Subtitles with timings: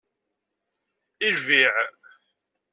[1.27, 1.69] I lbiε?